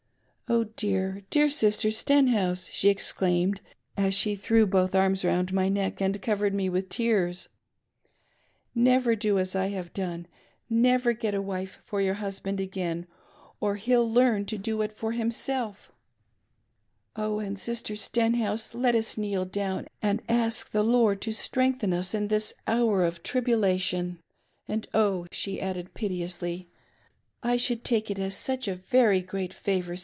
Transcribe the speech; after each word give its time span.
"Oh 0.53 0.65
dear, 0.75 1.23
dear 1.29 1.49
Sister 1.49 1.89
Stenhouse," 1.91 2.67
she 2.67 2.89
exclaimed 2.89 3.61
as 3.95 4.13
she 4.13 4.35
threw 4.35 4.67
both 4.67 4.91
her 4.91 4.99
arms 4.99 5.23
round 5.23 5.53
my 5.53 5.69
neck 5.69 6.01
and 6.01 6.21
covered 6.21 6.53
me 6.53 6.67
with 6.67 6.89
tears,— 6.89 7.47
"never 8.91 9.15
do 9.15 9.39
as 9.39 9.55
I 9.55 9.67
have 9.67 9.93
done— 9.93 10.27
never 10.89 11.13
get 11.13 11.33
a 11.33 11.41
wife 11.41 11.79
for 11.85 12.01
your 12.01 12.15
husband 12.15 12.59
again, 12.59 13.07
or 13.61 13.75
he'll 13.75 14.05
learn 14.11 14.45
to 14.47 14.57
do 14.57 14.81
it 14.81 14.91
for 14.91 15.13
himself. 15.13 15.93
And, 17.15 17.23
oh, 17.25 17.55
Sister 17.55 17.95
Stenhouse 17.95 18.73
MAKIKG 18.73 18.75
A 18.75 18.75
WEbDlNG 18.75 18.83
DAY 18.83 18.83
PLEASANT! 18.83 18.83
595 18.83 18.83
let 18.83 18.95
US 18.97 19.17
kneel 19.17 19.45
down 19.45 19.87
and 20.01 20.21
ask 20.27 20.71
the 20.71 20.83
Lord 20.83 21.21
to 21.21 21.29
streijgthen 21.29 21.93
us 21.93 22.13
in 22.13 22.27
this 22.27 22.53
hour 22.67 23.05
of 23.05 23.23
tribulation; 23.23 24.19
and, 24.67 24.85
oh," 24.93 25.27
she 25.31 25.61
added 25.61 25.93
piteously," 25.93 26.67
I 27.41 27.55
should 27.55 27.85
take 27.85 28.11
it 28.11 28.29
such 28.33 28.67
a 28.67 28.75
very 28.75 29.21
great 29.21 29.53
favor. 29.53 29.95